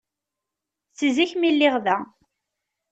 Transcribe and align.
Si 0.97 1.07
zik 1.15 1.31
mi 1.39 1.49
lliɣ 1.55 1.75
da. 1.85 1.97